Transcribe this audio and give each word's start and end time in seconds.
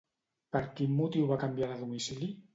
Per 0.55 0.61
quin 0.79 0.95
motiu 1.01 1.29
va 1.33 1.39
canviar 1.45 1.71
de 1.75 1.79
domicili? 1.85 2.33